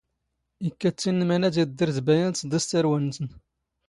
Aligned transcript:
ⵉⴽⴽⴰ 0.67 0.89
ⵜⵜ 0.97 1.03
ⵉⵏⵏ 1.09 1.21
ⵎⴰⵏⴰⴷ 1.35 1.55
ⵉⴷⴷⵔ 1.63 1.89
ⴷ 1.97 1.97
ⴱⴰⵢⴰ 2.05 2.27
ⴷ 2.35 2.37
ⵚⴹⵉⵚ 2.47 2.59
ⵜⴰⵔⵡⴰ 2.69 2.97
ⵏⵏⵙⵏ. 3.05 3.27